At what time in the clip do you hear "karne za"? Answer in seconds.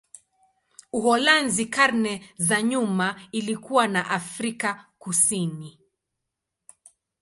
1.65-2.61